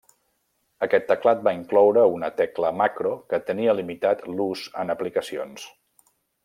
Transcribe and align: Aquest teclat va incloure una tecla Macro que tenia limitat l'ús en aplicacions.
Aquest 0.85 1.05
teclat 1.11 1.43
va 1.47 1.53
incloure 1.57 2.07
una 2.15 2.31
tecla 2.41 2.73
Macro 2.81 3.13
que 3.35 3.43
tenia 3.53 3.79
limitat 3.83 4.27
l'ús 4.39 4.67
en 4.85 4.97
aplicacions. 4.99 5.73